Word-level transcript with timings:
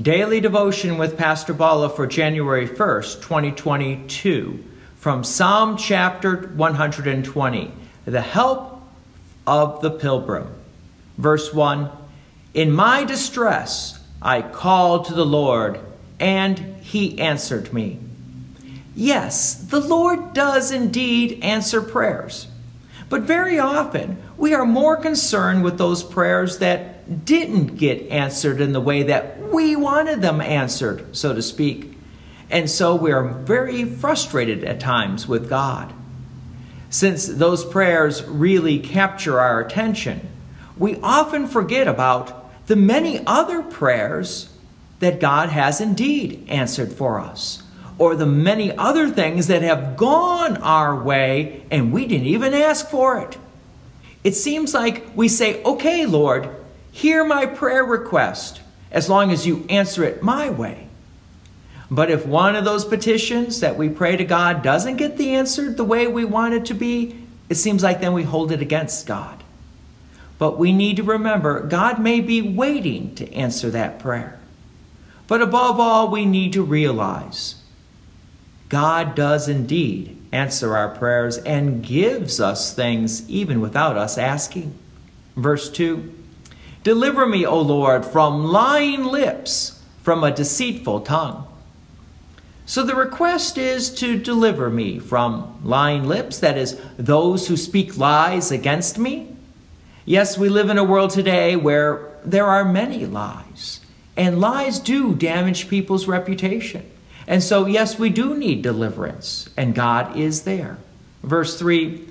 Daily 0.00 0.40
devotion 0.40 0.96
with 0.96 1.18
Pastor 1.18 1.52
Bala 1.52 1.90
for 1.90 2.06
January 2.06 2.66
1st, 2.66 3.20
2022, 3.20 4.64
from 4.96 5.22
Psalm 5.22 5.76
chapter 5.76 6.48
120, 6.54 7.70
The 8.06 8.20
Help 8.22 8.80
of 9.46 9.82
the 9.82 9.90
Pilgrim. 9.90 10.48
Verse 11.18 11.52
1 11.52 11.90
In 12.54 12.72
my 12.72 13.04
distress 13.04 14.02
I 14.22 14.40
called 14.40 15.04
to 15.06 15.14
the 15.14 15.26
Lord, 15.26 15.78
and 16.18 16.58
he 16.80 17.18
answered 17.18 17.74
me. 17.74 17.98
Yes, 18.96 19.56
the 19.56 19.80
Lord 19.80 20.32
does 20.32 20.70
indeed 20.70 21.40
answer 21.42 21.82
prayers. 21.82 22.46
But 23.10 23.24
very 23.24 23.58
often, 23.58 24.22
we 24.38 24.54
are 24.54 24.64
more 24.64 24.96
concerned 24.96 25.62
with 25.62 25.76
those 25.76 26.02
prayers 26.02 26.60
that 26.60 26.91
didn't 27.24 27.76
get 27.76 28.08
answered 28.08 28.60
in 28.60 28.72
the 28.72 28.80
way 28.80 29.04
that 29.04 29.38
we 29.50 29.76
wanted 29.76 30.22
them 30.22 30.40
answered, 30.40 31.16
so 31.16 31.34
to 31.34 31.42
speak. 31.42 31.92
And 32.50 32.68
so 32.68 32.94
we 32.94 33.12
are 33.12 33.26
very 33.26 33.84
frustrated 33.84 34.64
at 34.64 34.80
times 34.80 35.26
with 35.26 35.48
God. 35.48 35.92
Since 36.90 37.26
those 37.26 37.64
prayers 37.64 38.22
really 38.24 38.78
capture 38.78 39.40
our 39.40 39.60
attention, 39.60 40.28
we 40.76 40.96
often 41.02 41.46
forget 41.46 41.88
about 41.88 42.66
the 42.66 42.76
many 42.76 43.26
other 43.26 43.62
prayers 43.62 44.50
that 45.00 45.18
God 45.18 45.48
has 45.48 45.80
indeed 45.80 46.46
answered 46.48 46.92
for 46.92 47.18
us, 47.18 47.62
or 47.98 48.14
the 48.14 48.26
many 48.26 48.76
other 48.76 49.08
things 49.08 49.48
that 49.48 49.62
have 49.62 49.96
gone 49.96 50.58
our 50.58 51.02
way 51.02 51.64
and 51.70 51.92
we 51.92 52.06
didn't 52.06 52.26
even 52.26 52.54
ask 52.54 52.88
for 52.88 53.18
it. 53.18 53.36
It 54.22 54.34
seems 54.34 54.74
like 54.74 55.04
we 55.16 55.28
say, 55.28 55.62
Okay, 55.64 56.06
Lord, 56.06 56.48
hear 56.92 57.24
my 57.24 57.46
prayer 57.46 57.84
request 57.84 58.60
as 58.92 59.08
long 59.08 59.32
as 59.32 59.46
you 59.46 59.66
answer 59.68 60.04
it 60.04 60.22
my 60.22 60.50
way. 60.50 60.86
But 61.90 62.10
if 62.10 62.24
one 62.24 62.54
of 62.54 62.64
those 62.64 62.84
petitions 62.84 63.60
that 63.60 63.76
we 63.76 63.88
pray 63.88 64.16
to 64.16 64.24
God 64.24 64.62
doesn't 64.62 64.96
get 64.96 65.16
the 65.16 65.34
answer 65.34 65.72
the 65.72 65.84
way 65.84 66.06
we 66.06 66.24
want 66.24 66.54
it 66.54 66.66
to 66.66 66.74
be, 66.74 67.18
it 67.48 67.56
seems 67.56 67.82
like 67.82 68.00
then 68.00 68.12
we 68.12 68.22
hold 68.22 68.52
it 68.52 68.62
against 68.62 69.06
God. 69.06 69.42
But 70.38 70.58
we 70.58 70.72
need 70.72 70.96
to 70.96 71.02
remember 71.02 71.60
God 71.66 72.00
may 72.00 72.20
be 72.20 72.40
waiting 72.40 73.14
to 73.16 73.32
answer 73.32 73.70
that 73.70 73.98
prayer. 73.98 74.38
But 75.26 75.42
above 75.42 75.80
all, 75.80 76.10
we 76.10 76.24
need 76.24 76.52
to 76.54 76.62
realize 76.62 77.56
God 78.68 79.14
does 79.14 79.48
indeed 79.48 80.18
answer 80.32 80.76
our 80.76 80.88
prayers 80.88 81.38
and 81.38 81.84
gives 81.84 82.40
us 82.40 82.74
things 82.74 83.28
even 83.28 83.60
without 83.60 83.96
us 83.96 84.16
asking. 84.16 84.74
Verse 85.36 85.70
2 85.70 86.21
Deliver 86.82 87.26
me, 87.26 87.46
O 87.46 87.60
Lord, 87.60 88.04
from 88.04 88.44
lying 88.44 89.04
lips, 89.04 89.80
from 90.02 90.24
a 90.24 90.34
deceitful 90.34 91.00
tongue. 91.02 91.46
So 92.66 92.82
the 92.82 92.94
request 92.94 93.58
is 93.58 93.92
to 93.96 94.18
deliver 94.18 94.70
me 94.70 94.98
from 94.98 95.60
lying 95.62 96.08
lips, 96.08 96.38
that 96.38 96.56
is, 96.56 96.80
those 96.96 97.48
who 97.48 97.56
speak 97.56 97.98
lies 97.98 98.50
against 98.50 98.98
me. 98.98 99.28
Yes, 100.04 100.38
we 100.38 100.48
live 100.48 100.70
in 100.70 100.78
a 100.78 100.84
world 100.84 101.10
today 101.10 101.54
where 101.54 102.08
there 102.24 102.46
are 102.46 102.64
many 102.64 103.06
lies, 103.06 103.80
and 104.16 104.40
lies 104.40 104.78
do 104.78 105.14
damage 105.14 105.68
people's 105.68 106.08
reputation. 106.08 106.88
And 107.26 107.42
so, 107.42 107.66
yes, 107.66 107.98
we 107.98 108.10
do 108.10 108.36
need 108.36 108.62
deliverance, 108.62 109.48
and 109.56 109.74
God 109.74 110.16
is 110.16 110.42
there. 110.42 110.78
Verse 111.22 111.58
3 111.58 112.08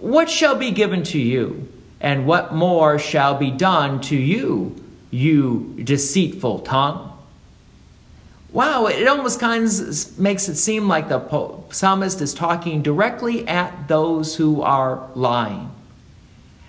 What 0.00 0.30
shall 0.30 0.56
be 0.56 0.70
given 0.70 1.02
to 1.04 1.18
you? 1.18 1.68
And 2.04 2.26
what 2.26 2.54
more 2.54 2.98
shall 2.98 3.34
be 3.34 3.50
done 3.50 3.98
to 4.02 4.14
you, 4.14 4.76
you 5.10 5.74
deceitful 5.82 6.58
tongue? 6.58 7.10
Wow, 8.52 8.88
it 8.88 9.08
almost 9.08 9.40
kind 9.40 9.64
of 9.64 10.18
makes 10.18 10.50
it 10.50 10.56
seem 10.56 10.86
like 10.86 11.08
the 11.08 11.62
psalmist 11.70 12.20
is 12.20 12.34
talking 12.34 12.82
directly 12.82 13.48
at 13.48 13.88
those 13.88 14.36
who 14.36 14.60
are 14.60 15.08
lying. 15.14 15.70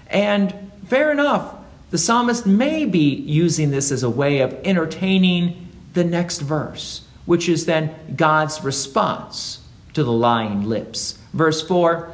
And 0.07 0.71
fair 0.87 1.11
enough, 1.11 1.53
the 1.91 1.97
psalmist 1.97 2.45
may 2.45 2.85
be 2.85 3.15
using 3.15 3.71
this 3.71 3.91
as 3.91 4.03
a 4.03 4.09
way 4.09 4.39
of 4.39 4.53
entertaining 4.63 5.67
the 5.95 6.05
next 6.05 6.39
verse, 6.39 7.05
which 7.25 7.49
is 7.49 7.65
then 7.65 7.93
God's 8.15 8.63
response 8.63 9.59
to 9.95 10.03
the 10.05 10.13
lying 10.13 10.63
lips. 10.63 11.19
Verse 11.33 11.61
4 11.61 12.09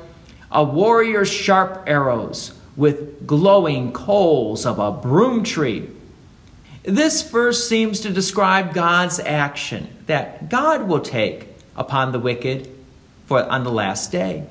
A 0.51 0.63
warrior's 0.63 1.31
sharp 1.31 1.83
arrows 1.85 2.53
with 2.81 3.27
glowing 3.27 3.93
coals 3.93 4.65
of 4.65 4.79
a 4.79 4.91
broom 4.91 5.43
tree. 5.43 5.87
This 6.81 7.21
verse 7.21 7.69
seems 7.69 7.99
to 7.99 8.09
describe 8.09 8.73
God's 8.73 9.19
action 9.19 9.87
that 10.07 10.49
God 10.49 10.87
will 10.87 10.99
take 10.99 11.47
upon 11.75 12.11
the 12.11 12.17
wicked 12.17 12.67
for 13.27 13.43
on 13.43 13.63
the 13.63 13.71
last 13.71 14.11
day. 14.11 14.47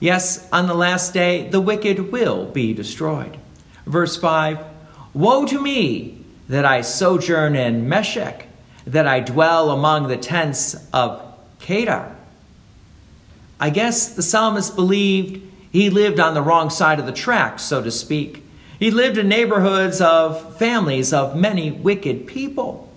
Yes, 0.00 0.48
on 0.50 0.66
the 0.66 0.74
last 0.74 1.14
day 1.14 1.48
the 1.50 1.60
wicked 1.60 2.10
will 2.10 2.46
be 2.46 2.74
destroyed. 2.74 3.38
Verse 3.86 4.16
5 4.16 4.58
Woe 5.14 5.46
to 5.46 5.62
me 5.62 6.18
that 6.48 6.64
I 6.64 6.80
sojourn 6.80 7.54
in 7.54 7.88
Meshech, 7.88 8.44
that 8.88 9.06
I 9.06 9.20
dwell 9.20 9.70
among 9.70 10.08
the 10.08 10.16
tents 10.16 10.74
of 10.92 11.22
Kedar. 11.60 12.16
I 13.60 13.70
guess 13.70 14.16
the 14.16 14.22
psalmist 14.24 14.74
believed 14.74 15.51
he 15.72 15.88
lived 15.88 16.20
on 16.20 16.34
the 16.34 16.42
wrong 16.42 16.68
side 16.68 17.00
of 17.00 17.06
the 17.06 17.12
tracks, 17.12 17.62
so 17.62 17.82
to 17.82 17.90
speak. 17.90 18.44
He 18.78 18.90
lived 18.90 19.16
in 19.16 19.28
neighborhoods 19.28 20.02
of 20.02 20.58
families 20.58 21.14
of 21.14 21.34
many 21.34 21.70
wicked 21.70 22.26
people. 22.26 22.92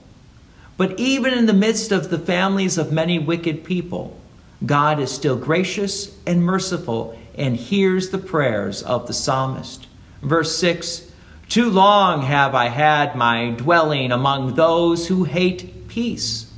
But 0.75 0.99
even 0.99 1.33
in 1.33 1.45
the 1.45 1.53
midst 1.53 1.93
of 1.93 2.09
the 2.09 2.19
families 2.19 2.77
of 2.77 2.91
many 2.91 3.17
wicked 3.17 3.63
people, 3.63 4.19
God 4.65 4.99
is 4.99 5.09
still 5.09 5.37
gracious 5.37 6.17
and 6.27 6.43
merciful 6.43 7.17
and 7.37 7.55
hears 7.55 8.09
the 8.09 8.17
prayers 8.17 8.83
of 8.83 9.07
the 9.07 9.13
psalmist. 9.13 9.87
Verse 10.21 10.57
6 10.57 11.09
Too 11.47 11.69
long 11.69 12.23
have 12.23 12.55
I 12.55 12.67
had 12.67 13.15
my 13.15 13.51
dwelling 13.51 14.11
among 14.11 14.55
those 14.55 15.07
who 15.07 15.23
hate 15.23 15.87
peace. 15.87 16.51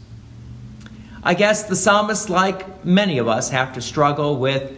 I 1.21 1.35
guess 1.35 1.65
the 1.65 1.75
psalmist, 1.75 2.29
like 2.29 2.83
many 2.85 3.19
of 3.19 3.27
us, 3.27 3.51
have 3.51 3.73
to 3.73 3.81
struggle 3.81 4.37
with 4.37 4.71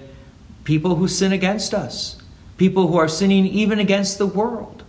people 0.69 0.97
who 0.97 1.07
sin 1.07 1.31
against 1.31 1.73
us, 1.73 2.15
people 2.57 2.85
who 2.85 2.95
are 2.95 3.07
sinning 3.07 3.47
even 3.47 3.79
against 3.79 4.19
the 4.19 4.27
world. 4.27 4.83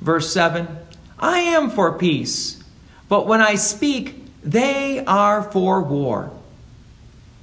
Verse 0.00 0.32
7 0.32 0.66
I 1.18 1.40
am 1.40 1.68
for 1.68 1.98
peace, 1.98 2.64
but 3.06 3.26
when 3.26 3.42
I 3.42 3.56
speak, 3.56 4.24
they 4.42 5.04
are 5.04 5.42
for 5.42 5.82
war. 5.82 6.30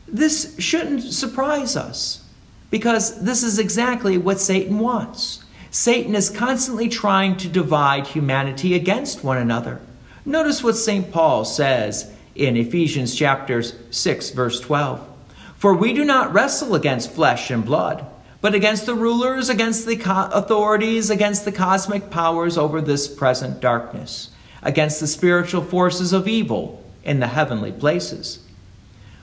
This 0.08 0.56
shouldn't 0.58 1.04
surprise 1.04 1.78
us 1.78 2.26
because 2.72 3.22
this 3.22 3.44
is 3.44 3.60
exactly 3.60 4.18
what 4.18 4.40
Satan 4.40 4.80
wants. 4.80 5.44
Satan 5.70 6.16
is 6.16 6.32
constantly 6.32 6.90
trying 6.90 7.38
to 7.38 7.48
divide 7.48 8.08
humanity 8.08 8.74
against 8.74 9.24
one 9.24 9.38
another. 9.38 9.80
Notice 10.26 10.64
what 10.64 10.78
St. 10.78 11.12
Paul 11.12 11.46
says 11.46 12.12
in 12.34 12.58
Ephesians 12.58 13.14
chapters 13.14 13.76
6 13.92 14.32
verse 14.32 14.60
12. 14.62 15.17
For 15.58 15.74
we 15.74 15.94
do 15.94 16.06
not 16.06 16.34
wrestle 16.34 16.76
against 16.76 17.12
flesh 17.12 17.50
and 17.50 17.66
blood, 17.66 18.06
but 18.42 18.54
against 18.54 18.86
the 18.86 18.94
rulers, 18.94 19.50
against 19.50 19.88
the 19.88 20.00
authorities, 20.34 21.10
against 21.10 21.46
the 21.46 21.52
cosmic 21.52 22.12
powers 22.12 22.58
over 22.58 22.80
this 22.80 23.08
present 23.08 23.60
darkness, 23.60 24.30
against 24.62 25.00
the 25.00 25.08
spiritual 25.08 25.64
forces 25.64 26.14
of 26.14 26.28
evil 26.28 26.84
in 27.04 27.20
the 27.20 27.28
heavenly 27.28 27.72
places. 27.72 28.40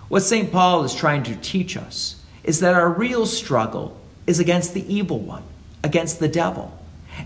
What 0.09 0.23
St. 0.23 0.51
Paul 0.51 0.85
is 0.85 0.95
trying 0.95 1.23
to 1.25 1.37
teach 1.37 1.77
us 1.77 2.17
is 2.43 2.61
that 2.61 2.75
our 2.75 2.91
real 2.91 3.27
struggle 3.27 3.97
is 4.27 4.41
against 4.41 4.75
the 4.75 4.93
evil 4.93 5.21
one, 5.21 5.45
against 5.85 6.19
the 6.19 6.29
devil. 6.29 6.77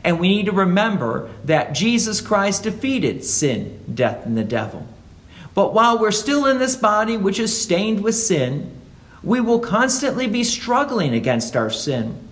And 0.05 0.21
we 0.21 0.29
need 0.29 0.47
to 0.47 0.53
remember 0.53 1.31
that 1.45 1.73
Jesus 1.73 2.21
Christ 2.21 2.65
defeated 2.65 3.25
sin, 3.25 3.81
death, 3.95 4.27
and 4.27 4.37
the 4.37 4.45
devil. 4.45 4.87
But 5.55 5.73
while 5.73 5.99
we're 5.99 6.11
still 6.11 6.47
in 6.47 6.59
this 6.59 6.77
body 6.77 7.17
which 7.17 7.39
is 7.39 7.59
stained 7.59 8.03
with 8.03 8.15
sin, 8.15 8.78
we 9.23 9.41
will 9.41 9.61
constantly 9.61 10.27
be 10.27 10.45
struggling 10.45 11.15
against 11.15 11.57
our 11.57 11.71
sin. 11.71 12.29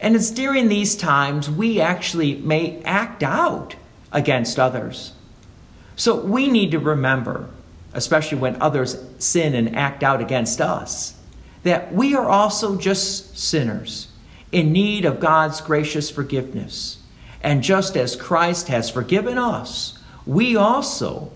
And 0.00 0.14
it's 0.14 0.30
during 0.30 0.68
these 0.68 0.96
times 0.96 1.50
we 1.50 1.80
actually 1.80 2.36
may 2.36 2.82
act 2.82 3.22
out 3.22 3.76
against 4.12 4.58
others. 4.58 5.12
So 5.96 6.20
we 6.20 6.48
need 6.48 6.70
to 6.70 6.78
remember, 6.78 7.50
especially 7.92 8.38
when 8.38 8.60
others 8.60 8.96
sin 9.18 9.54
and 9.54 9.76
act 9.76 10.02
out 10.02 10.20
against 10.20 10.60
us, 10.60 11.14
that 11.62 11.92
we 11.92 12.14
are 12.14 12.28
also 12.28 12.76
just 12.76 13.38
sinners 13.38 14.08
in 14.52 14.72
need 14.72 15.04
of 15.04 15.20
God's 15.20 15.60
gracious 15.60 16.10
forgiveness. 16.10 16.98
And 17.42 17.62
just 17.62 17.96
as 17.96 18.16
Christ 18.16 18.68
has 18.68 18.90
forgiven 18.90 19.38
us, 19.38 19.98
we 20.26 20.56
also 20.56 21.30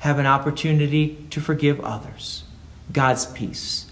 have 0.00 0.18
an 0.18 0.26
opportunity 0.26 1.24
to 1.30 1.40
forgive 1.40 1.80
others. 1.80 2.42
God's 2.92 3.26
peace 3.26 3.91